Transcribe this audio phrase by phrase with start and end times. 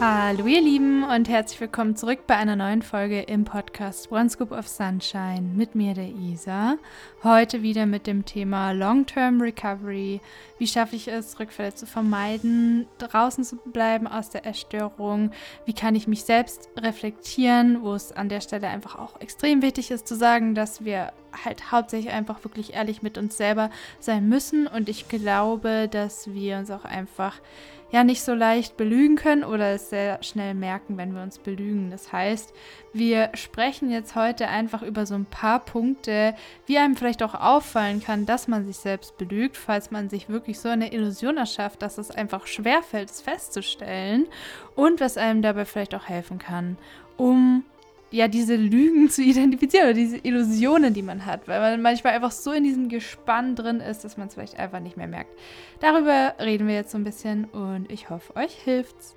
[0.00, 4.50] Hallo ihr Lieben und herzlich willkommen zurück bei einer neuen Folge im Podcast One Scoop
[4.50, 6.76] of Sunshine mit mir, der Isa.
[7.22, 10.20] Heute wieder mit dem Thema Long-Term Recovery.
[10.58, 15.30] Wie schaffe ich es, Rückfälle zu vermeiden, draußen zu bleiben aus der Essstörung?
[15.64, 19.92] Wie kann ich mich selbst reflektieren, wo es an der Stelle einfach auch extrem wichtig
[19.92, 21.12] ist zu sagen, dass wir
[21.44, 23.70] halt hauptsächlich einfach wirklich ehrlich mit uns selber
[24.00, 27.40] sein müssen und ich glaube, dass wir uns auch einfach
[27.94, 31.92] ja nicht so leicht belügen können oder es sehr schnell merken, wenn wir uns belügen.
[31.92, 32.52] Das heißt,
[32.92, 36.34] wir sprechen jetzt heute einfach über so ein paar Punkte,
[36.66, 40.58] wie einem vielleicht auch auffallen kann, dass man sich selbst belügt, falls man sich wirklich
[40.58, 44.26] so eine Illusion erschafft, dass es einfach schwerfällt, es festzustellen
[44.74, 46.76] und was einem dabei vielleicht auch helfen kann,
[47.16, 47.64] um
[48.14, 52.30] ja, diese Lügen zu identifizieren oder diese Illusionen, die man hat, weil man manchmal einfach
[52.30, 55.36] so in diesem Gespann drin ist, dass man es vielleicht einfach nicht mehr merkt.
[55.80, 59.16] Darüber reden wir jetzt so ein bisschen und ich hoffe, euch hilft's.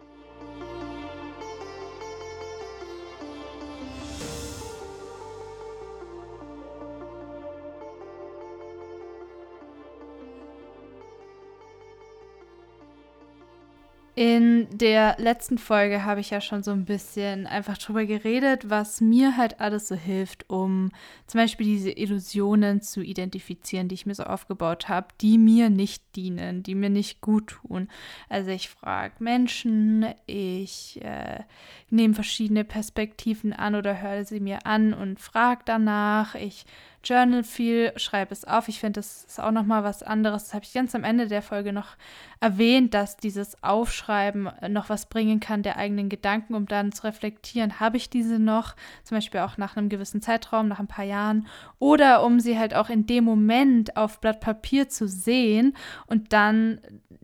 [14.17, 18.99] In der letzten Folge habe ich ja schon so ein bisschen einfach drüber geredet, was
[18.99, 20.89] mir halt alles so hilft, um
[21.27, 26.15] zum Beispiel diese Illusionen zu identifizieren, die ich mir so aufgebaut habe, die mir nicht
[26.15, 27.89] dienen, die mir nicht gut tun.
[28.27, 31.43] Also ich frage Menschen, ich äh,
[31.91, 36.33] nehme verschiedene Perspektiven an oder höre sie mir an und frage danach.
[36.33, 36.65] Ich
[37.07, 38.67] journal viel, schreibe es auf.
[38.67, 40.45] Ich finde, das ist auch nochmal was anderes.
[40.45, 41.95] Das habe ich ganz am Ende der Folge noch
[42.39, 47.79] erwähnt, dass dieses Aufschreiben noch was bringen kann der eigenen Gedanken, um dann zu reflektieren,
[47.79, 51.47] habe ich diese noch, zum Beispiel auch nach einem gewissen Zeitraum, nach ein paar Jahren,
[51.79, 56.79] oder um sie halt auch in dem Moment auf Blatt Papier zu sehen und dann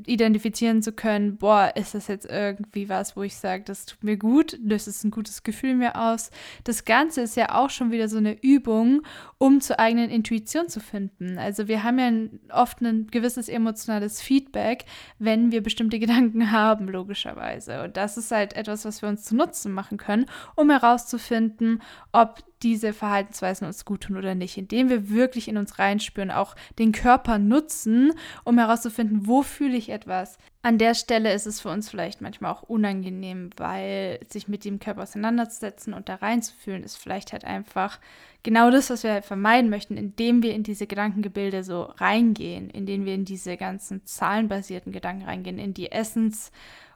[0.06, 4.18] identifizieren zu können, boah, ist das jetzt irgendwie was, wo ich sage, das tut mir
[4.18, 6.32] gut, löst es ein gutes Gefühl mir aus.
[6.64, 9.04] Das Ganze ist ja auch schon wieder so eine Übung,
[9.38, 11.40] um zur eigenen Intuition zu finden.
[11.40, 14.86] Also wir haben ja oft ein gewisses emotionales Feedback,
[15.18, 17.82] wenn wir bestimmte Gedanken haben, logischerweise.
[17.82, 21.82] Und das ist halt etwas, was wir uns zu Nutzen machen können, um herauszufinden,
[22.12, 26.56] ob diese Verhaltensweisen uns gut tun oder nicht, indem wir wirklich in uns reinspüren, auch
[26.80, 28.14] den Körper nutzen,
[28.44, 30.38] um herauszufinden, wo fühle ich etwas.
[30.62, 34.80] An der Stelle ist es für uns vielleicht manchmal auch unangenehm, weil sich mit dem
[34.80, 38.00] Körper auseinanderzusetzen und da reinzufühlen, ist vielleicht halt einfach
[38.44, 43.06] genau das, was wir halt vermeiden möchten, indem wir in diese Gedankengebilde so reingehen, indem
[43.06, 46.52] wir in diese ganzen zahlenbasierten Gedanken reingehen, in die Essens-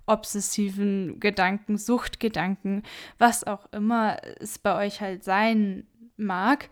[0.07, 2.84] obsessiven Gedanken, Suchtgedanken,
[3.18, 5.85] was auch immer es bei euch halt sein
[6.18, 6.69] mag.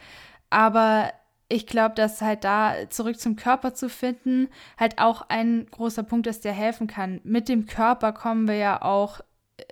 [0.49, 1.11] Aber
[1.47, 4.47] ich glaube, dass halt da zurück zum Körper zu finden,
[4.77, 7.21] halt auch ein großer Punkt ist, der helfen kann.
[7.23, 9.19] Mit dem Körper kommen wir ja auch
[9.57, 9.63] äh,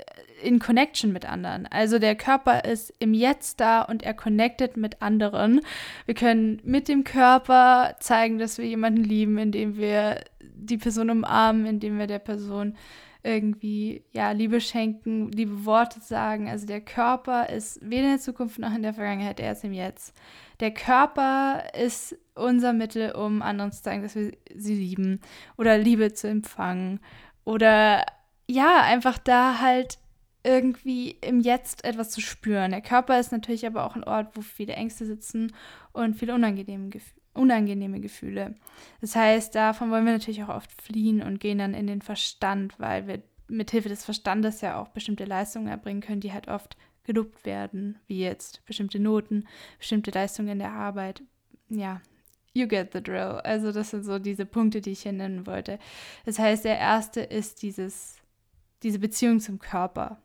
[0.43, 1.65] in Connection mit anderen.
[1.67, 5.61] Also der Körper ist im Jetzt da und er connected mit anderen.
[6.05, 11.65] Wir können mit dem Körper zeigen, dass wir jemanden lieben, indem wir die Person umarmen,
[11.65, 12.75] indem wir der Person
[13.23, 16.49] irgendwie ja Liebe schenken, liebe Worte sagen.
[16.49, 19.73] Also der Körper ist weder in der Zukunft noch in der Vergangenheit, er ist im
[19.73, 20.13] Jetzt.
[20.59, 25.21] Der Körper ist unser Mittel, um anderen zu zeigen, dass wir sie lieben
[25.57, 26.99] oder Liebe zu empfangen
[27.45, 28.05] oder
[28.47, 29.97] ja, einfach da halt
[30.43, 32.71] irgendwie im Jetzt etwas zu spüren.
[32.71, 35.53] Der Körper ist natürlich aber auch ein Ort, wo viele Ängste sitzen
[35.93, 38.55] und viele unangenehme Gefühle unangenehme Gefühle.
[39.01, 42.79] Das heißt, davon wollen wir natürlich auch oft fliehen und gehen dann in den Verstand,
[42.79, 46.77] weil wir mit Hilfe des Verstandes ja auch bestimmte Leistungen erbringen können, die halt oft
[47.03, 51.21] gelobt werden, wie jetzt bestimmte Noten, bestimmte Leistungen in der Arbeit.
[51.69, 52.01] Ja,
[52.53, 53.41] you get the drill.
[53.43, 55.79] Also das sind so diese Punkte, die ich hier nennen wollte.
[56.25, 58.17] Das heißt, der erste ist dieses,
[58.83, 60.21] diese Beziehung zum Körper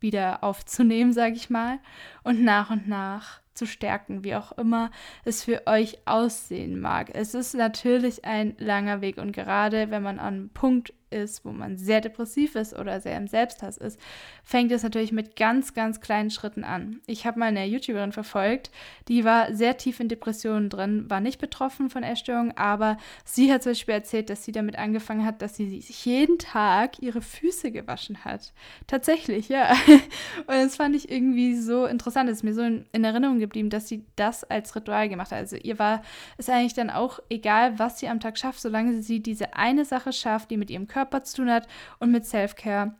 [0.00, 1.78] wieder aufzunehmen, sage ich mal,
[2.22, 4.90] und nach und nach zu stärken, wie auch immer
[5.24, 7.10] es für euch aussehen mag.
[7.14, 11.52] Es ist natürlich ein langer Weg und gerade wenn man an einem Punkt ist, wo
[11.52, 13.98] man sehr depressiv ist oder sehr im Selbsthass ist,
[14.42, 17.00] fängt es natürlich mit ganz, ganz kleinen Schritten an.
[17.06, 18.70] Ich habe mal eine YouTuberin verfolgt,
[19.08, 23.62] die war sehr tief in Depressionen drin, war nicht betroffen von Essstörungen, aber sie hat
[23.62, 27.72] zum Beispiel erzählt, dass sie damit angefangen hat, dass sie sich jeden Tag ihre Füße
[27.72, 28.52] gewaschen hat.
[28.86, 29.72] Tatsächlich, ja.
[30.46, 32.28] Und das fand ich irgendwie so interessant.
[32.28, 35.38] Es ist mir so in, in Erinnerung geblieben, dass sie das als Ritual gemacht hat.
[35.38, 36.02] Also ihr war
[36.36, 40.12] es eigentlich dann auch egal, was sie am Tag schafft, solange sie diese eine Sache
[40.12, 41.68] schafft, die mit ihrem Körper Körper zu tun hat
[41.98, 42.94] und mit Self-Care.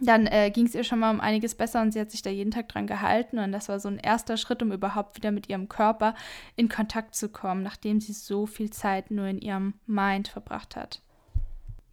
[0.00, 2.30] Dann äh, ging es ihr schon mal um einiges besser und sie hat sich da
[2.30, 3.38] jeden Tag dran gehalten.
[3.38, 6.14] Und das war so ein erster Schritt, um überhaupt wieder mit ihrem Körper
[6.56, 11.00] in Kontakt zu kommen, nachdem sie so viel Zeit nur in ihrem Mind verbracht hat.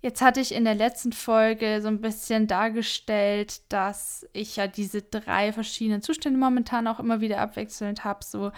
[0.03, 5.03] Jetzt hatte ich in der letzten Folge so ein bisschen dargestellt, dass ich ja diese
[5.03, 8.51] drei verschiedenen Zustände momentan auch immer wieder abwechselnd habe, so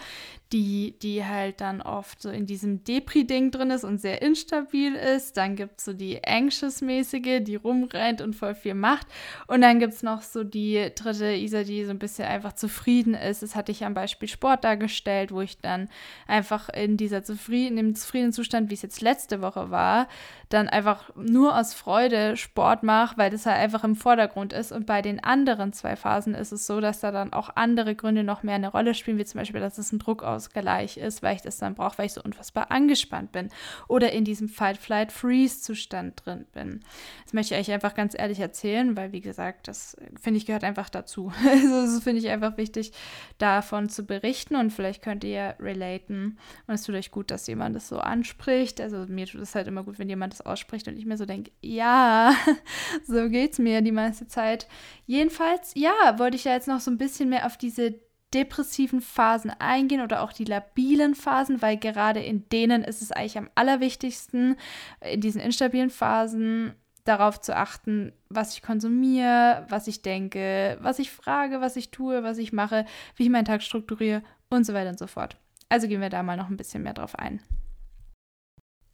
[0.54, 5.36] die, die halt dann oft so in diesem Depri-Ding drin ist und sehr instabil ist.
[5.36, 9.08] Dann gibt es so die anxious-mäßige, die rumrennt und voll viel macht.
[9.48, 13.14] Und dann gibt es noch so die dritte Isa, die so ein bisschen einfach zufrieden
[13.14, 13.42] ist.
[13.42, 15.88] Das hatte ich am Beispiel Sport dargestellt, wo ich dann
[16.28, 20.08] einfach in dieser zufrieden, in dem zufriedenen Zustand, wie es jetzt letzte Woche war,
[20.50, 24.72] dann einfach nur aus Freude Sport mache, weil das halt einfach im Vordergrund ist.
[24.72, 28.24] Und bei den anderen zwei Phasen ist es so, dass da dann auch andere Gründe
[28.24, 31.22] noch mehr eine Rolle spielen, wie zum Beispiel, dass es ein Druck aus Ausgleich ist,
[31.22, 33.48] weil ich das dann brauche, weil ich so unfassbar angespannt bin
[33.88, 36.80] oder in diesem Fight-Flight-Freeze-Zustand drin bin.
[37.24, 40.64] Das möchte ich euch einfach ganz ehrlich erzählen, weil, wie gesagt, das finde ich gehört
[40.64, 41.32] einfach dazu.
[41.54, 42.92] Also, das finde ich einfach wichtig,
[43.38, 47.76] davon zu berichten und vielleicht könnt ihr relaten und es tut euch gut, dass jemand
[47.76, 48.80] das so anspricht.
[48.80, 51.23] Also, mir tut es halt immer gut, wenn jemand das ausspricht und ich mir so
[51.26, 52.34] denke, ja,
[53.06, 54.68] so geht es mir die meiste Zeit.
[55.06, 57.94] Jedenfalls, ja, wollte ich ja jetzt noch so ein bisschen mehr auf diese
[58.34, 63.38] depressiven Phasen eingehen oder auch die labilen Phasen, weil gerade in denen ist es eigentlich
[63.38, 64.56] am allerwichtigsten,
[65.00, 66.74] in diesen instabilen Phasen
[67.04, 72.22] darauf zu achten, was ich konsumiere, was ich denke, was ich frage, was ich tue,
[72.22, 72.86] was ich mache,
[73.16, 75.36] wie ich meinen Tag strukturiere und so weiter und so fort.
[75.68, 77.40] Also gehen wir da mal noch ein bisschen mehr drauf ein.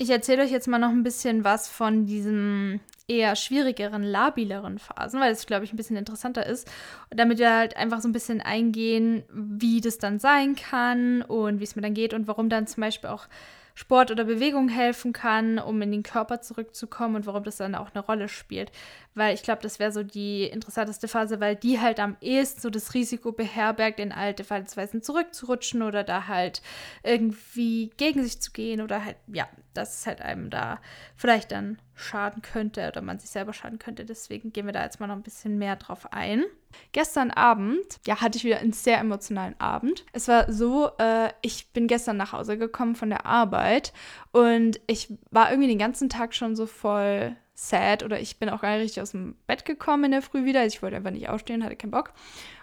[0.00, 5.20] Ich erzähle euch jetzt mal noch ein bisschen was von diesem eher schwierigeren, labileren Phasen,
[5.20, 6.66] weil es, glaube ich, ein bisschen interessanter ist,
[7.10, 11.64] damit wir halt einfach so ein bisschen eingehen, wie das dann sein kann und wie
[11.64, 13.26] es mir dann geht und warum dann zum Beispiel auch
[13.74, 17.90] Sport oder Bewegung helfen kann, um in den Körper zurückzukommen und warum das dann auch
[17.94, 18.72] eine Rolle spielt.
[19.14, 22.70] Weil ich glaube, das wäre so die interessanteste Phase, weil die halt am ehesten so
[22.70, 26.62] das Risiko beherbergt, in alte Verhaltensweisen zurückzurutschen oder da halt
[27.02, 30.80] irgendwie gegen sich zu gehen oder halt, ja, dass es halt einem da
[31.16, 34.04] vielleicht dann schaden könnte oder man sich selber schaden könnte.
[34.04, 36.44] Deswegen gehen wir da jetzt mal noch ein bisschen mehr drauf ein.
[36.92, 40.04] Gestern Abend, ja, hatte ich wieder einen sehr emotionalen Abend.
[40.12, 43.92] Es war so, äh, ich bin gestern nach Hause gekommen von der Arbeit
[44.32, 48.62] und ich war irgendwie den ganzen Tag schon so voll sad oder ich bin auch
[48.62, 50.64] gar nicht richtig aus dem Bett gekommen in der Früh wieder.
[50.64, 52.12] Ich wollte einfach nicht aufstehen, hatte keinen Bock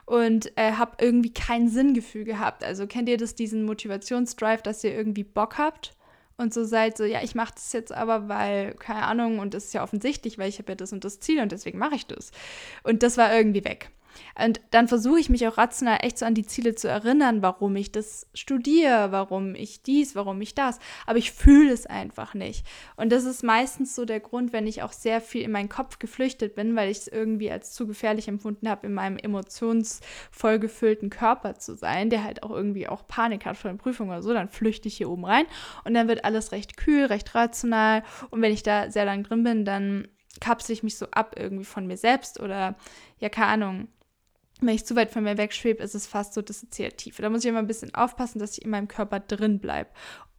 [0.05, 2.63] und äh, habe irgendwie kein Sinngefühl gehabt.
[2.63, 5.96] Also kennt ihr das, diesen Motivationsdrive, dass ihr irgendwie Bock habt?
[6.37, 9.65] Und so seid, so, ja, ich mache das jetzt aber, weil, keine Ahnung, und das
[9.65, 12.05] ist ja offensichtlich, weil ich habe ja das und das Ziel und deswegen mache ich
[12.05, 12.31] das.
[12.83, 13.89] Und das war irgendwie weg.
[14.39, 17.75] Und dann versuche ich mich auch rational echt so an die Ziele zu erinnern, warum
[17.75, 20.79] ich das studiere, warum ich dies, warum ich das.
[21.05, 22.65] Aber ich fühle es einfach nicht.
[22.95, 25.99] Und das ist meistens so der Grund, wenn ich auch sehr viel in meinen Kopf
[25.99, 31.09] geflüchtet bin, weil ich es irgendwie als zu gefährlich empfunden habe, in meinem emotionsvoll gefüllten
[31.09, 34.33] Körper zu sein, der halt auch irgendwie auch Panik hat vor der Prüfung oder so.
[34.33, 35.45] Dann flüchte ich hier oben rein
[35.83, 38.03] und dann wird alles recht kühl, recht rational.
[38.29, 40.07] Und wenn ich da sehr lang drin bin, dann
[40.39, 42.75] kapsel ich mich so ab irgendwie von mir selbst oder
[43.19, 43.87] ja, keine Ahnung
[44.61, 47.17] wenn ich zu weit von mir wegschwebe, ist es fast so dissoziativ.
[47.17, 49.89] Da muss ich immer ein bisschen aufpassen, dass ich in meinem Körper drin bleibe.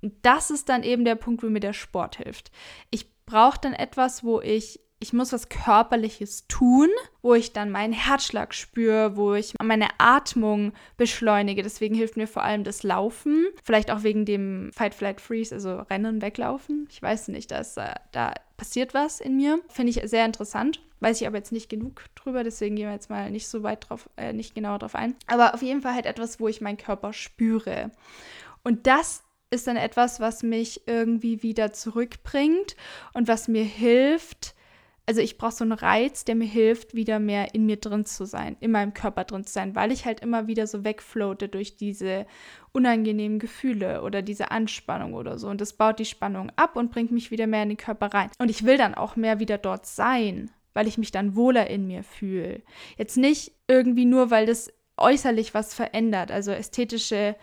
[0.03, 2.51] Und das ist dann eben der Punkt, wo mir der Sport hilft.
[2.91, 6.89] Ich brauche dann etwas, wo ich ich muss was Körperliches tun,
[7.23, 11.63] wo ich dann meinen Herzschlag spüre, wo ich meine Atmung beschleunige.
[11.63, 13.47] Deswegen hilft mir vor allem das Laufen.
[13.63, 16.89] Vielleicht auch wegen dem Fight, Flight, Freeze, also Rennen, Weglaufen.
[16.91, 19.61] Ich weiß nicht, dass, äh, da passiert was in mir.
[19.69, 20.81] Finde ich sehr interessant.
[21.01, 23.89] Weiß ich aber jetzt nicht genug drüber, deswegen gehen wir jetzt mal nicht so weit
[23.89, 25.15] drauf, äh, nicht genauer drauf ein.
[25.29, 27.93] Aber auf jeden Fall halt etwas, wo ich meinen Körper spüre.
[28.65, 32.75] Und das ist dann etwas, was mich irgendwie wieder zurückbringt
[33.15, 34.57] und was mir hilft,
[35.09, 38.27] also ich brauche so einen Reiz, der mir hilft, wieder mehr in mir drin zu
[38.27, 41.77] sein, in meinem Körper drin zu sein, weil ich halt immer wieder so wegfloate durch
[41.77, 42.27] diese
[42.73, 45.49] unangenehmen Gefühle oder diese Anspannung oder so.
[45.49, 48.29] Und das baut die Spannung ab und bringt mich wieder mehr in den Körper rein.
[48.39, 51.87] Und ich will dann auch mehr wieder dort sein, weil ich mich dann wohler in
[51.87, 52.61] mir fühle.
[52.99, 57.35] Jetzt nicht irgendwie nur, weil das äußerlich was verändert, also ästhetische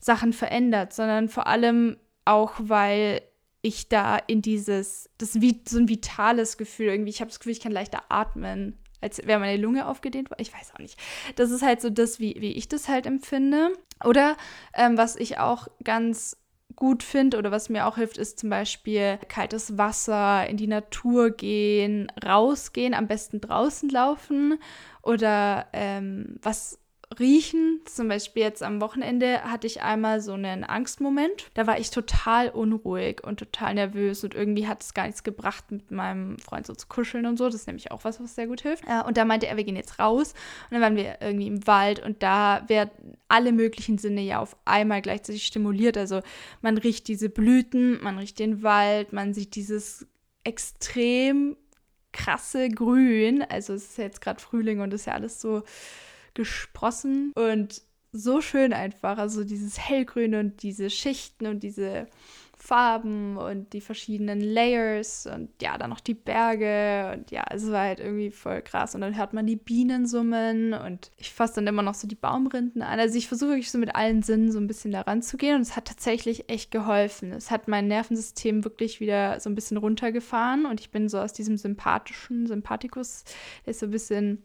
[0.00, 3.22] Sachen verändert, sondern vor allem auch, weil
[3.62, 7.52] ich da in dieses, das wie so ein vitales Gefühl irgendwie, ich habe das Gefühl,
[7.52, 10.28] ich kann leichter atmen, als wäre meine Lunge aufgedehnt.
[10.38, 10.98] Ich weiß auch nicht.
[11.36, 13.72] Das ist halt so das, wie, wie ich das halt empfinde.
[14.04, 14.36] Oder
[14.74, 16.36] ähm, was ich auch ganz
[16.76, 21.30] gut finde oder was mir auch hilft, ist zum Beispiel kaltes Wasser, in die Natur
[21.30, 24.58] gehen, rausgehen, am besten draußen laufen
[25.02, 26.79] oder ähm, was
[27.18, 27.80] riechen.
[27.86, 31.50] Zum Beispiel jetzt am Wochenende hatte ich einmal so einen Angstmoment.
[31.54, 35.70] Da war ich total unruhig und total nervös und irgendwie hat es gar nichts gebracht,
[35.70, 37.46] mit meinem Freund so zu kuscheln und so.
[37.46, 38.84] Das ist nämlich auch was, was sehr gut hilft.
[39.06, 40.34] und da meinte er, wir gehen jetzt raus.
[40.70, 42.90] Und dann waren wir irgendwie im Wald und da werden
[43.28, 45.96] alle möglichen Sinne ja auf einmal gleichzeitig stimuliert.
[45.96, 46.20] Also
[46.62, 50.06] man riecht diese Blüten, man riecht den Wald, man sieht dieses
[50.44, 51.56] extrem
[52.12, 53.42] krasse Grün.
[53.42, 55.62] Also es ist ja jetzt gerade Frühling und ist ja alles so
[56.40, 57.82] gesprossen und
[58.12, 59.18] so schön einfach.
[59.18, 62.06] Also dieses Hellgrüne und diese Schichten und diese
[62.62, 67.80] Farben und die verschiedenen Layers und ja, dann noch die Berge und ja, es war
[67.80, 68.94] halt irgendwie voll krass.
[68.94, 72.14] Und dann hört man die Bienen summen und ich fasse dann immer noch so die
[72.14, 73.00] Baumrinden an.
[73.00, 75.62] Also ich versuche wirklich so mit allen Sinnen so ein bisschen daran zu gehen und
[75.62, 77.32] es hat tatsächlich echt geholfen.
[77.32, 81.32] Es hat mein Nervensystem wirklich wieder so ein bisschen runtergefahren und ich bin so aus
[81.32, 83.24] diesem sympathischen Sympathikus,
[83.64, 84.44] der ist so ein bisschen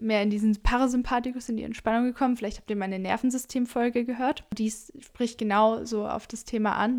[0.00, 2.36] mehr in diesen Parasympathikus, in die Entspannung gekommen.
[2.36, 4.44] Vielleicht habt ihr meine Nervensystemfolge gehört.
[4.56, 6.98] Die spricht genau so auf das Thema an.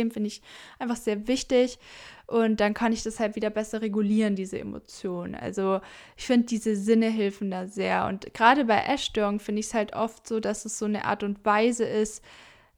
[0.00, 0.42] Nervensystem finde ich
[0.78, 1.78] einfach sehr wichtig.
[2.26, 5.34] Und dann kann ich das halt wieder besser regulieren, diese Emotionen.
[5.34, 5.80] Also
[6.16, 8.06] ich finde, diese Sinne helfen da sehr.
[8.06, 11.24] Und gerade bei Essstörungen finde ich es halt oft so, dass es so eine Art
[11.24, 12.22] und Weise ist,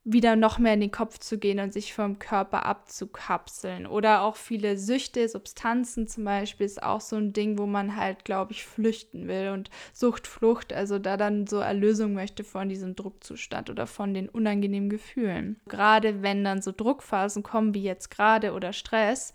[0.05, 3.87] wieder noch mehr in den Kopf zu gehen und sich vom Körper abzukapseln.
[3.87, 8.25] Oder auch viele Süchte, Substanzen zum Beispiel, ist auch so ein Ding, wo man halt,
[8.25, 12.95] glaube ich, flüchten will und Sucht, Flucht, also da dann so Erlösung möchte von diesem
[12.95, 15.61] Druckzustand oder von den unangenehmen Gefühlen.
[15.69, 19.33] Gerade wenn dann so Druckphasen kommen, wie jetzt gerade oder Stress,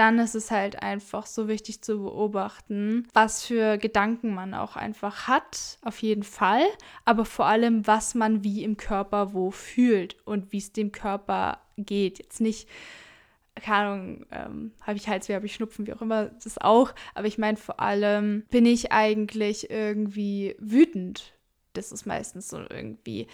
[0.00, 5.28] dann ist es halt einfach so wichtig zu beobachten, was für Gedanken man auch einfach
[5.28, 6.64] hat, auf jeden Fall,
[7.04, 11.60] aber vor allem, was man wie im Körper wo fühlt und wie es dem Körper
[11.76, 12.18] geht.
[12.18, 12.66] Jetzt nicht,
[13.56, 17.26] keine Ahnung, ähm, habe ich Halsweh, habe ich Schnupfen, wie auch immer, das auch, aber
[17.26, 21.34] ich meine vor allem, bin ich eigentlich irgendwie wütend.
[21.74, 23.26] Das ist meistens so irgendwie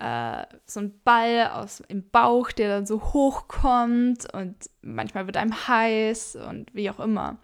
[0.00, 5.68] äh, so ein Ball aus, im Bauch, der dann so hochkommt und manchmal wird einem
[5.68, 7.38] heiß und wie auch immer.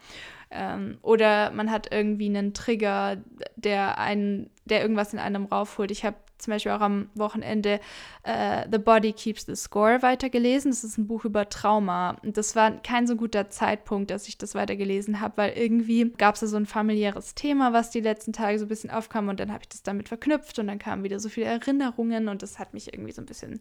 [0.51, 3.19] Ähm, oder man hat irgendwie einen Trigger,
[3.57, 5.91] der einen, der irgendwas in einem raufholt.
[5.91, 7.81] Ich habe zum Beispiel auch am Wochenende
[8.23, 10.71] äh, The Body Keeps the Score weitergelesen.
[10.71, 12.17] Das ist ein Buch über Trauma.
[12.23, 16.35] Und das war kein so guter Zeitpunkt, dass ich das weitergelesen habe, weil irgendwie gab
[16.35, 19.41] es da so ein familiäres Thema, was die letzten Tage so ein bisschen aufkam und
[19.41, 22.59] dann habe ich das damit verknüpft und dann kamen wieder so viele Erinnerungen und das
[22.59, 23.61] hat mich irgendwie so ein bisschen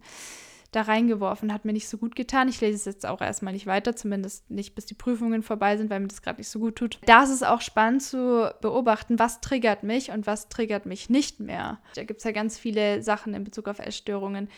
[0.76, 2.48] da reingeworfen, hat mir nicht so gut getan.
[2.48, 5.90] Ich lese es jetzt auch erstmal nicht weiter, zumindest nicht bis die Prüfungen vorbei sind,
[5.90, 7.00] weil mir das gerade nicht so gut tut.
[7.06, 11.40] Da ist es auch spannend zu beobachten, was triggert mich und was triggert mich nicht
[11.40, 11.80] mehr.
[11.96, 14.50] Da gibt es ja ganz viele Sachen in Bezug auf Essstörungen,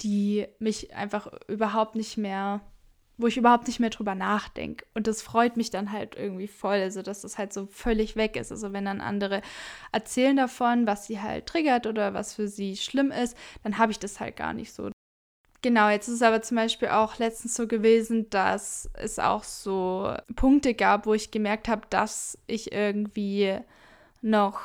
[0.00, 2.60] die mich einfach überhaupt nicht mehr
[3.18, 4.84] wo ich überhaupt nicht mehr drüber nachdenke.
[4.94, 8.36] Und das freut mich dann halt irgendwie voll, also dass das halt so völlig weg
[8.36, 8.50] ist.
[8.50, 9.42] Also wenn dann andere
[9.92, 13.98] erzählen davon, was sie halt triggert oder was für sie schlimm ist, dann habe ich
[13.98, 14.90] das halt gar nicht so.
[15.62, 20.12] Genau, jetzt ist es aber zum Beispiel auch letztens so gewesen, dass es auch so
[20.34, 23.58] Punkte gab, wo ich gemerkt habe, dass ich irgendwie
[24.22, 24.60] noch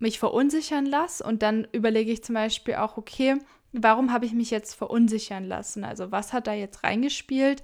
[0.00, 1.22] mich verunsichern lasse.
[1.22, 3.36] Und dann überlege ich zum Beispiel auch, okay,
[3.72, 5.84] warum habe ich mich jetzt verunsichern lassen?
[5.84, 7.62] Also was hat da jetzt reingespielt,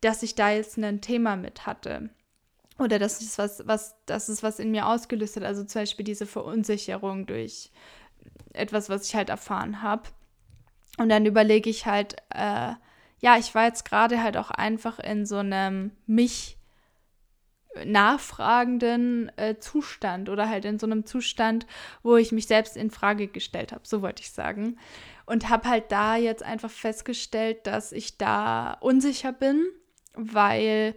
[0.00, 2.10] dass ich da jetzt ein Thema mit hatte?
[2.78, 5.42] Oder dass es was, was, dass es was in mir ausgelöst hat.
[5.42, 7.72] Also zum Beispiel diese Verunsicherung durch
[8.52, 10.04] etwas, was ich halt erfahren habe.
[10.98, 12.72] Und dann überlege ich halt, äh,
[13.20, 16.58] ja, ich war jetzt gerade halt auch einfach in so einem mich
[17.84, 21.66] nachfragenden äh, Zustand oder halt in so einem Zustand,
[22.02, 24.76] wo ich mich selbst in Frage gestellt habe, so wollte ich sagen.
[25.24, 29.64] Und habe halt da jetzt einfach festgestellt, dass ich da unsicher bin,
[30.14, 30.94] weil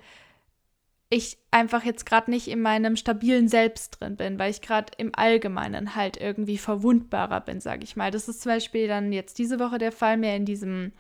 [1.16, 5.12] ich einfach jetzt gerade nicht in meinem stabilen Selbst drin bin, weil ich gerade im
[5.16, 8.12] Allgemeinen halt irgendwie verwundbarer bin, sage ich mal.
[8.12, 10.92] Das ist zum Beispiel dann jetzt diese Woche der Fall, mehr in diesem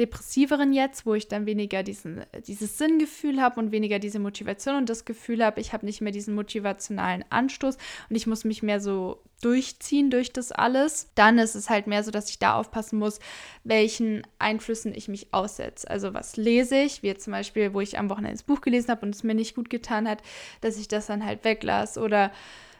[0.00, 4.88] depressiveren jetzt, wo ich dann weniger diesen, dieses Sinngefühl habe und weniger diese Motivation und
[4.88, 7.76] das Gefühl habe, ich habe nicht mehr diesen motivationalen Anstoß
[8.08, 11.10] und ich muss mich mehr so durchziehen durch das alles.
[11.14, 13.20] Dann ist es halt mehr so, dass ich da aufpassen muss,
[13.62, 15.88] welchen Einflüssen ich mich aussetze.
[15.90, 18.88] Also was lese ich, wie jetzt zum Beispiel, wo ich am Wochenende das Buch gelesen
[18.88, 20.22] habe und es mir nicht gut getan hat,
[20.62, 22.32] dass ich das dann halt weglasse oder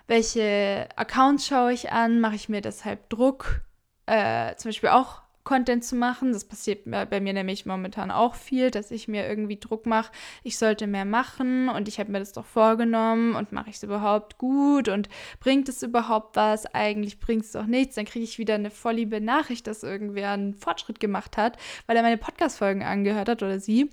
[0.06, 3.60] welche Accounts schaue ich an, mache ich mir deshalb Druck,
[4.06, 6.32] äh, zum Beispiel auch Content zu machen.
[6.32, 10.58] Das passiert bei mir nämlich momentan auch viel, dass ich mir irgendwie Druck mache, ich
[10.58, 14.38] sollte mehr machen und ich habe mir das doch vorgenommen und mache ich es überhaupt
[14.38, 15.08] gut und
[15.40, 16.66] bringt es überhaupt was?
[16.66, 17.94] Eigentlich bringt es doch nichts.
[17.94, 21.56] Dann kriege ich wieder eine voll liebe Nachricht, dass irgendwer einen Fortschritt gemacht hat,
[21.86, 23.90] weil er meine Podcast-Folgen angehört hat oder sie.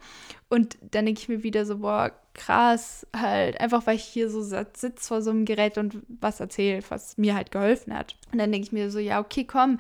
[0.49, 4.41] Und dann denke ich mir wieder so, boah, krass halt, einfach weil ich hier so
[4.41, 8.15] sitze vor so einem Gerät und was erzähle, was mir halt geholfen hat.
[8.31, 9.79] Und dann denke ich mir so, ja, okay, komm,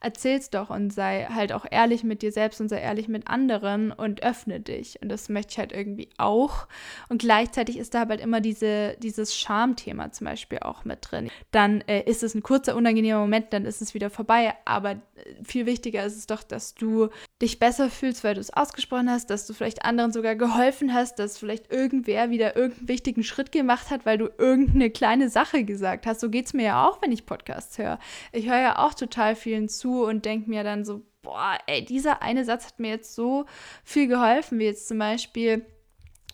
[0.00, 3.92] erzähl's doch und sei halt auch ehrlich mit dir selbst und sei ehrlich mit anderen
[3.92, 5.00] und öffne dich.
[5.02, 6.66] Und das möchte ich halt irgendwie auch.
[7.08, 11.30] Und gleichzeitig ist da halt immer diese, dieses Schamthema zum Beispiel auch mit drin.
[11.50, 14.54] Dann äh, ist es ein kurzer, unangenehmer Moment, dann ist es wieder vorbei.
[14.64, 14.98] Aber äh,
[15.42, 17.08] viel wichtiger ist es doch, dass du
[17.42, 21.18] dich besser fühlst, weil du es ausgesprochen hast, dass du vielleicht anderen sogar geholfen hast,
[21.18, 26.06] dass vielleicht irgendwer wieder irgendeinen wichtigen Schritt gemacht hat, weil du irgendeine kleine Sache gesagt
[26.06, 26.20] hast.
[26.20, 27.98] So geht es mir ja auch, wenn ich Podcasts höre.
[28.32, 32.22] Ich höre ja auch total vielen zu und denke mir dann so, boah, ey, dieser
[32.22, 33.46] eine Satz hat mir jetzt so
[33.84, 35.66] viel geholfen, wie jetzt zum Beispiel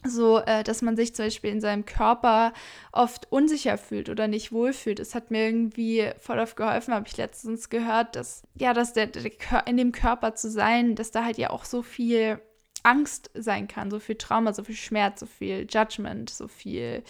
[0.06, 2.52] so, äh, dass man sich zum Beispiel in seinem Körper
[2.92, 5.00] oft unsicher fühlt oder nicht wohlfühlt.
[5.00, 9.06] Es hat mir irgendwie voll oft geholfen, habe ich letztens gehört, dass, ja, dass der,
[9.06, 9.32] der,
[9.66, 12.38] in dem Körper zu sein, dass da halt ja auch so viel
[12.84, 17.02] Angst sein kann, so viel Trauma, so viel Schmerz, so viel Judgment, so viel,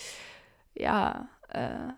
[0.75, 1.93] ja, äh,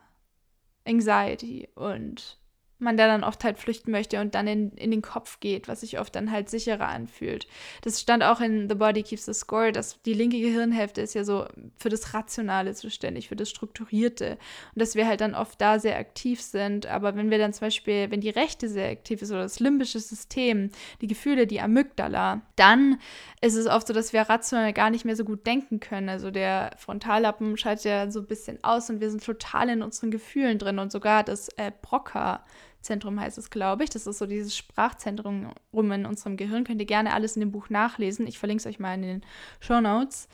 [0.89, 2.39] Anxiety und
[2.79, 5.81] man da dann oft halt flüchten möchte und dann in, in den Kopf geht, was
[5.81, 7.47] sich oft dann halt sicherer anfühlt.
[7.83, 11.25] Das stand auch in The Body Keeps the Score, dass die linke Gehirnhälfte ist ja
[11.25, 11.47] so
[11.79, 14.39] für das Rationale zuständig, für das Strukturierte.
[14.75, 16.87] Und dass wir halt dann oft da sehr aktiv sind.
[16.87, 20.01] Aber wenn wir dann zum Beispiel, wenn die rechte sehr aktiv ist oder das limbische
[20.01, 22.99] System, die Gefühle, die Amygdala, dann
[23.41, 26.11] ist es oft so, dass wir rational gar nicht mehr so gut denken können.
[26.11, 30.11] Also der Frontallappen schaltet ja so ein bisschen aus und wir sind total in unseren
[30.11, 32.45] Gefühlen drin und sogar das äh, Broca
[32.87, 33.91] Zentrum heißt es, glaube ich.
[33.91, 36.65] Das ist so dieses Sprachzentrum rum in unserem Gehirn.
[36.65, 38.27] Könnt ihr gerne alles in dem Buch nachlesen.
[38.27, 39.23] Ich verlinke es euch mal in den
[39.61, 40.29] Show Notes.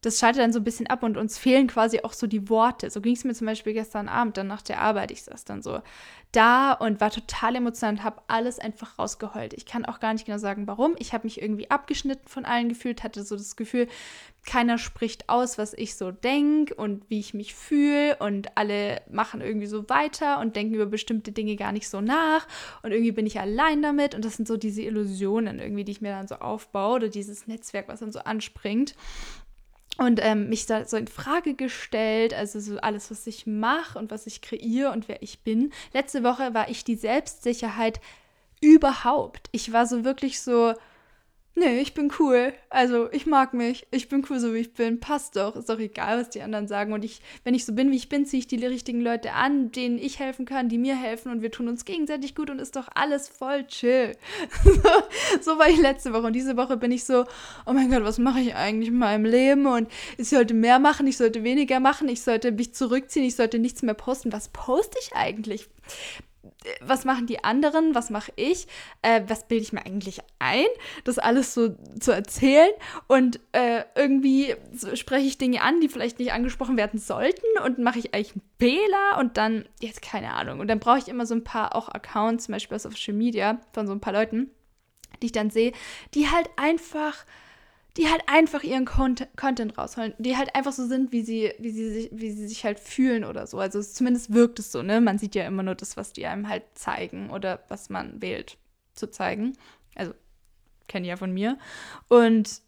[0.00, 2.88] Das schaltet dann so ein bisschen ab und uns fehlen quasi auch so die Worte.
[2.88, 5.10] So ging es mir zum Beispiel gestern Abend, dann nach der Arbeit.
[5.10, 5.80] Ich saß dann so
[6.30, 9.54] da und war total emotional und habe alles einfach rausgeheult.
[9.54, 10.94] Ich kann auch gar nicht genau sagen, warum.
[10.98, 13.88] Ich habe mich irgendwie abgeschnitten von allen gefühlt, hatte so das Gefühl,
[14.48, 19.42] keiner spricht aus, was ich so denke und wie ich mich fühle und alle machen
[19.42, 22.48] irgendwie so weiter und denken über bestimmte Dinge gar nicht so nach
[22.82, 26.00] und irgendwie bin ich allein damit und das sind so diese Illusionen irgendwie, die ich
[26.00, 28.94] mir dann so aufbaue oder dieses Netzwerk, was dann so anspringt
[29.98, 34.10] und ähm, mich da so in Frage gestellt, also so alles, was ich mache und
[34.10, 35.74] was ich kreiere und wer ich bin.
[35.92, 38.00] Letzte Woche war ich die Selbstsicherheit
[38.62, 39.50] überhaupt.
[39.52, 40.72] Ich war so wirklich so,
[41.58, 42.52] nee, ich bin cool.
[42.70, 43.86] Also ich mag mich.
[43.90, 45.00] Ich bin cool, so wie ich bin.
[45.00, 45.56] Passt doch.
[45.56, 46.92] Ist doch egal, was die anderen sagen.
[46.92, 49.72] Und ich, wenn ich so bin, wie ich bin, ziehe ich die richtigen Leute an,
[49.72, 52.76] denen ich helfen kann, die mir helfen und wir tun uns gegenseitig gut und ist
[52.76, 54.12] doch alles voll chill.
[55.40, 56.26] so war ich letzte Woche.
[56.26, 57.24] Und diese Woche bin ich so,
[57.66, 59.66] oh mein Gott, was mache ich eigentlich in meinem Leben?
[59.66, 63.58] Und ich sollte mehr machen, ich sollte weniger machen, ich sollte mich zurückziehen, ich sollte
[63.58, 64.32] nichts mehr posten.
[64.32, 65.68] Was poste ich eigentlich?
[66.80, 68.66] Was machen die anderen, was mache ich,
[69.02, 70.66] äh, was bilde ich mir eigentlich ein,
[71.04, 72.70] das alles so zu erzählen?
[73.06, 74.54] Und äh, irgendwie
[74.94, 77.46] spreche ich Dinge an, die vielleicht nicht angesprochen werden sollten?
[77.64, 79.18] Und mache ich eigentlich einen Fehler?
[79.18, 82.44] Und dann, jetzt keine Ahnung, und dann brauche ich immer so ein paar auch Accounts,
[82.44, 84.50] zum Beispiel auf Social Media von so ein paar Leuten,
[85.22, 85.72] die ich dann sehe,
[86.14, 87.24] die halt einfach
[87.98, 91.70] die halt einfach ihren Content, Content rausholen, die halt einfach so sind, wie sie, wie
[91.70, 93.58] sie sich, wie sie sich halt fühlen oder so.
[93.58, 95.00] Also zumindest wirkt es so, ne?
[95.00, 98.56] Man sieht ja immer nur das, was die einem halt zeigen oder was man wählt
[98.94, 99.54] zu zeigen.
[99.96, 100.14] Also
[100.86, 101.58] kenne ja von mir.
[102.08, 102.62] Und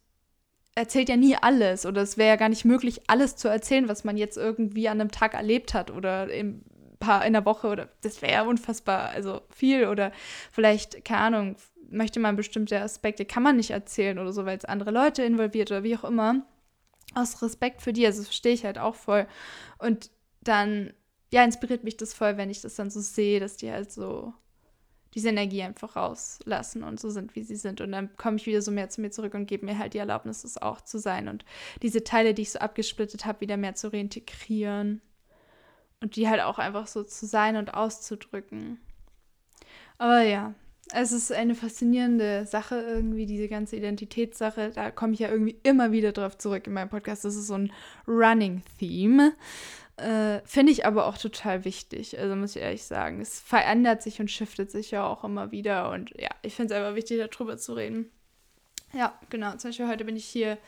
[0.75, 4.03] erzählt ja nie alles oder es wäre ja gar nicht möglich, alles zu erzählen, was
[4.03, 6.65] man jetzt irgendwie an einem Tag erlebt hat oder im
[7.01, 10.13] paar in der Woche oder das wäre ja unfassbar, also viel oder
[10.53, 11.57] vielleicht, keine Ahnung,
[11.91, 15.71] möchte man bestimmte Aspekte, kann man nicht erzählen oder so, weil es andere Leute involviert
[15.71, 16.47] oder wie auch immer.
[17.15, 19.27] Aus Respekt für die, also verstehe ich halt auch voll.
[19.79, 20.11] Und
[20.43, 20.93] dann,
[21.33, 24.33] ja, inspiriert mich das voll, wenn ich das dann so sehe, dass die halt so
[25.15, 27.81] diese Energie einfach rauslassen und so sind, wie sie sind.
[27.81, 29.99] Und dann komme ich wieder so mehr zu mir zurück und gebe mir halt die
[29.99, 31.45] Erlaubnis, das auch zu sein und
[31.83, 35.01] diese Teile, die ich so abgesplittet habe, wieder mehr zu reintegrieren
[36.01, 38.81] und die halt auch einfach so zu sein und auszudrücken.
[39.99, 40.55] Aber ja,
[40.93, 44.73] es ist eine faszinierende Sache irgendwie, diese ganze Identitätssache.
[44.75, 47.25] Da komme ich ja irgendwie immer wieder drauf zurück in meinem Podcast.
[47.25, 47.73] Das ist so ein
[48.07, 49.35] Running Theme.
[49.97, 52.19] Äh, Finde ich aber auch total wichtig.
[52.19, 53.21] Also muss ich ehrlich sagen.
[53.21, 55.91] Es verändert sich und shiftet sich ja auch immer wieder.
[55.91, 58.11] Und ja, ich finde es einfach wichtig, darüber zu reden.
[58.93, 59.55] Ja, genau.
[59.57, 60.59] Zum Beispiel heute bin ich hier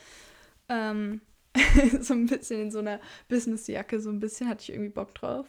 [0.68, 1.20] ähm,
[2.00, 5.46] so ein bisschen in so einer Businessjacke, so ein bisschen hatte ich irgendwie Bock drauf.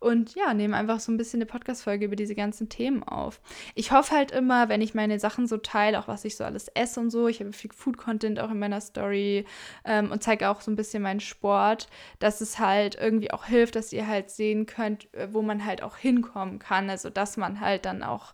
[0.00, 3.40] Und ja, nehme einfach so ein bisschen eine Podcast-Folge über diese ganzen Themen auf.
[3.74, 6.68] Ich hoffe halt immer, wenn ich meine Sachen so teile, auch was ich so alles
[6.68, 9.44] esse und so, ich habe viel Food-Content auch in meiner Story
[9.84, 11.88] ähm, und zeige auch so ein bisschen meinen Sport,
[12.18, 15.82] dass es halt irgendwie auch hilft, dass ihr halt sehen könnt, äh, wo man halt
[15.82, 16.90] auch hinkommen kann.
[16.90, 18.32] Also, dass man halt dann auch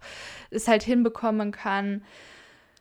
[0.51, 2.03] es halt hinbekommen kann,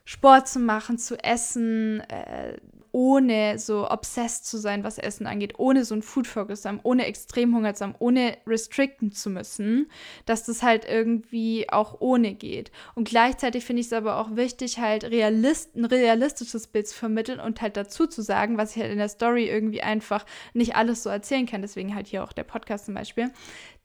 [0.07, 2.55] Sport zu machen, zu essen, äh,
[2.93, 6.79] ohne so obsessed zu sein, was Essen angeht, ohne so ein Food Focus zu haben,
[6.83, 9.91] ohne Extremhunger zu haben, ohne restricten zu müssen,
[10.25, 12.71] dass das halt irgendwie auch ohne geht.
[12.95, 17.41] Und gleichzeitig finde ich es aber auch wichtig, halt realist, ein realistisches Bild zu vermitteln
[17.41, 21.03] und halt dazu zu sagen, was ich halt in der Story irgendwie einfach nicht alles
[21.03, 21.61] so erzählen kann.
[21.61, 23.29] Deswegen halt hier auch der Podcast zum Beispiel,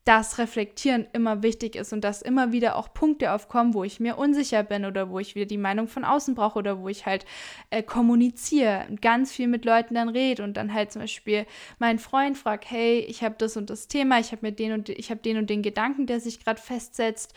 [0.05, 4.19] dass Reflektieren immer wichtig ist und dass immer wieder auch Punkte aufkommen, wo ich mir
[4.19, 7.25] unsicher bin oder wo ich wieder die Meinung von außen brauche oder wo ich halt
[7.71, 11.47] äh, kommuniziere und ganz viel mit Leuten dann rede und dann halt zum Beispiel
[11.79, 14.89] meinen Freund fragt, hey, ich habe das und das Thema, ich habe mir den und
[14.89, 17.35] ich habe den und den Gedanken, der sich gerade festsetzt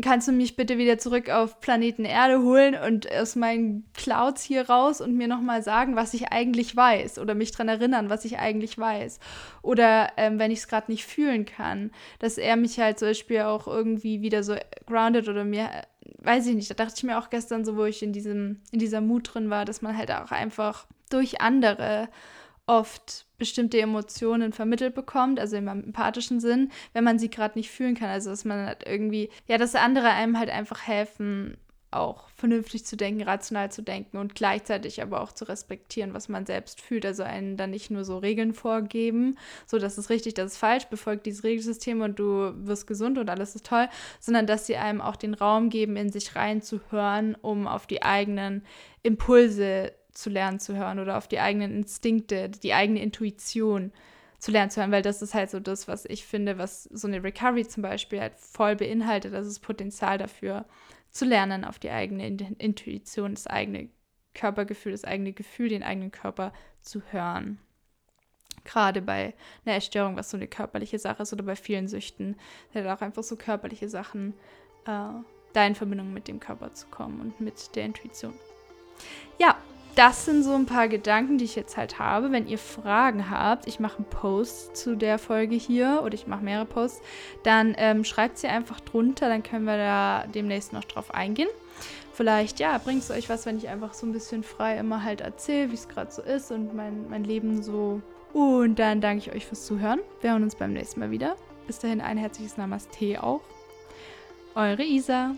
[0.00, 4.70] kannst du mich bitte wieder zurück auf Planeten Erde holen und aus meinen Clouds hier
[4.70, 8.38] raus und mir nochmal sagen, was ich eigentlich weiß oder mich daran erinnern, was ich
[8.38, 9.20] eigentlich weiß.
[9.60, 13.42] Oder ähm, wenn ich es gerade nicht fühlen kann, dass er mich halt zum Beispiel
[13.42, 15.68] auch irgendwie wieder so grounded oder mir,
[16.18, 18.78] weiß ich nicht, da dachte ich mir auch gestern so, wo ich in diesem, in
[18.78, 22.08] dieser Mut drin war, dass man halt auch einfach durch andere
[22.66, 27.96] oft bestimmte Emotionen vermittelt bekommt, also im empathischen Sinn, wenn man sie gerade nicht fühlen
[27.96, 28.08] kann.
[28.08, 31.56] Also dass man halt irgendwie, ja, dass andere einem halt einfach helfen,
[31.90, 36.46] auch vernünftig zu denken, rational zu denken und gleichzeitig aber auch zu respektieren, was man
[36.46, 37.04] selbst fühlt.
[37.04, 40.84] Also einen dann nicht nur so Regeln vorgeben, so das ist richtig, das ist falsch,
[40.84, 43.88] befolgt dieses Regelsystem und du wirst gesund und alles ist toll,
[44.20, 48.64] sondern dass sie einem auch den Raum geben, in sich reinzuhören, um auf die eigenen
[49.02, 53.92] Impulse zu lernen zu hören oder auf die eigenen Instinkte, die eigene Intuition
[54.38, 57.06] zu lernen zu hören, weil das ist halt so das, was ich finde, was so
[57.06, 60.64] eine Recovery zum Beispiel halt voll beinhaltet, das ist Potenzial dafür
[61.10, 63.88] zu lernen, auf die eigene Intuition, das eigene
[64.34, 67.58] Körpergefühl, das eigene Gefühl, den eigenen Körper zu hören.
[68.64, 72.36] Gerade bei einer Erstörung, was so eine körperliche Sache ist, oder bei vielen Süchten,
[72.74, 74.34] halt auch einfach so körperliche Sachen,
[74.86, 75.10] äh,
[75.52, 78.34] da in Verbindung mit dem Körper zu kommen und mit der Intuition.
[79.38, 79.56] Ja,
[79.94, 82.32] das sind so ein paar Gedanken, die ich jetzt halt habe.
[82.32, 86.44] Wenn ihr Fragen habt, ich mache einen Post zu der Folge hier oder ich mache
[86.44, 87.02] mehrere Posts,
[87.42, 91.48] dann ähm, schreibt sie einfach drunter, dann können wir da demnächst noch drauf eingehen.
[92.12, 95.20] Vielleicht, ja, bringt es euch was, wenn ich einfach so ein bisschen frei immer halt
[95.20, 98.00] erzähle, wie es gerade so ist und mein, mein Leben so.
[98.32, 100.00] Und dann danke ich euch fürs Zuhören.
[100.20, 101.36] Wir hören uns beim nächsten Mal wieder.
[101.66, 103.42] Bis dahin ein herzliches Namaste auch.
[104.54, 105.34] Eure Isa.